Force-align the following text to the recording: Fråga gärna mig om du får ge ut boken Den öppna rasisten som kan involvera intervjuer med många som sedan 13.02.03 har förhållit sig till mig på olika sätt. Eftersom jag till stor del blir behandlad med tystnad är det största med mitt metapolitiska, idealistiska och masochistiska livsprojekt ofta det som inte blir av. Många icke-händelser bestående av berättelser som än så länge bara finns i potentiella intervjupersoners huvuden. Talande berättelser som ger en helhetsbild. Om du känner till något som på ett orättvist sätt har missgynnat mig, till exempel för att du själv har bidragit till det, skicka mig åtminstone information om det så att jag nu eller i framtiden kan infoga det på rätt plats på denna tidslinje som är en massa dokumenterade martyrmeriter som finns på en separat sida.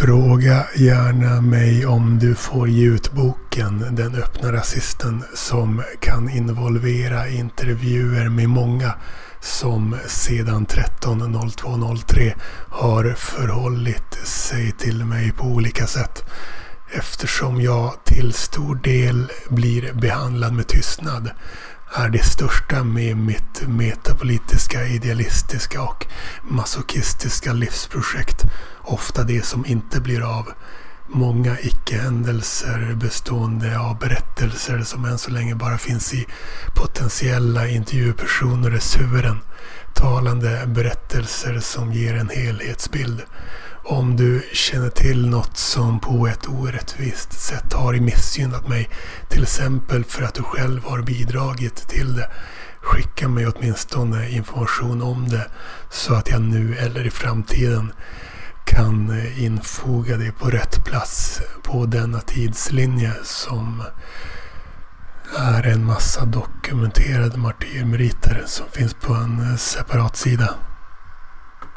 Fråga 0.00 0.66
gärna 0.76 1.40
mig 1.40 1.86
om 1.86 2.18
du 2.18 2.34
får 2.34 2.68
ge 2.68 2.86
ut 2.86 3.12
boken 3.12 3.84
Den 3.90 4.14
öppna 4.14 4.52
rasisten 4.52 5.24
som 5.34 5.82
kan 6.00 6.30
involvera 6.30 7.28
intervjuer 7.28 8.28
med 8.28 8.48
många 8.48 8.94
som 9.40 9.96
sedan 10.06 10.66
13.02.03 10.66 12.34
har 12.68 13.14
förhållit 13.16 14.18
sig 14.24 14.72
till 14.72 15.04
mig 15.04 15.32
på 15.32 15.44
olika 15.44 15.86
sätt. 15.86 16.24
Eftersom 16.92 17.60
jag 17.60 18.04
till 18.04 18.32
stor 18.32 18.74
del 18.74 19.30
blir 19.48 19.92
behandlad 19.92 20.52
med 20.52 20.68
tystnad 20.68 21.30
är 21.94 22.08
det 22.08 22.24
största 22.24 22.84
med 22.84 23.16
mitt 23.16 23.68
metapolitiska, 23.68 24.86
idealistiska 24.86 25.82
och 25.82 26.06
masochistiska 26.42 27.52
livsprojekt 27.52 28.44
ofta 28.80 29.22
det 29.22 29.42
som 29.42 29.66
inte 29.66 30.00
blir 30.00 30.20
av. 30.38 30.52
Många 31.08 31.56
icke-händelser 31.60 32.94
bestående 32.94 33.78
av 33.78 33.98
berättelser 33.98 34.80
som 34.80 35.04
än 35.04 35.18
så 35.18 35.30
länge 35.30 35.54
bara 35.54 35.78
finns 35.78 36.14
i 36.14 36.26
potentiella 36.76 37.68
intervjupersoners 37.68 39.00
huvuden. 39.00 39.38
Talande 39.94 40.66
berättelser 40.66 41.60
som 41.60 41.92
ger 41.92 42.14
en 42.14 42.28
helhetsbild. 42.28 43.22
Om 43.84 44.16
du 44.16 44.42
känner 44.52 44.90
till 44.90 45.28
något 45.28 45.56
som 45.56 46.00
på 46.00 46.26
ett 46.26 46.48
orättvist 46.48 47.32
sätt 47.32 47.72
har 47.72 47.94
missgynnat 47.94 48.68
mig, 48.68 48.88
till 49.28 49.42
exempel 49.42 50.04
för 50.04 50.22
att 50.22 50.34
du 50.34 50.42
själv 50.42 50.84
har 50.84 51.02
bidragit 51.02 51.88
till 51.88 52.16
det, 52.16 52.30
skicka 52.80 53.28
mig 53.28 53.46
åtminstone 53.46 54.30
information 54.30 55.02
om 55.02 55.28
det 55.28 55.46
så 55.90 56.14
att 56.14 56.28
jag 56.28 56.40
nu 56.42 56.76
eller 56.76 57.06
i 57.06 57.10
framtiden 57.10 57.92
kan 58.66 59.22
infoga 59.36 60.16
det 60.16 60.32
på 60.32 60.50
rätt 60.50 60.84
plats 60.84 61.40
på 61.62 61.86
denna 61.86 62.20
tidslinje 62.20 63.12
som 63.24 63.82
är 65.38 65.66
en 65.66 65.84
massa 65.84 66.24
dokumenterade 66.24 67.38
martyrmeriter 67.38 68.44
som 68.46 68.66
finns 68.72 68.94
på 68.94 69.14
en 69.14 69.58
separat 69.58 70.16
sida. 70.16 70.54